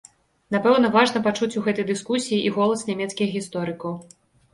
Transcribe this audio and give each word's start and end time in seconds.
Напэўна, 0.53 0.87
важна 0.95 1.19
пачуць 1.27 1.49
у 1.61 1.61
гэтай 1.67 1.85
дыскусіі 1.89 2.39
і 2.47 2.53
голас 2.57 2.81
нямецкіх 2.91 3.37
гісторыкаў. 3.37 3.93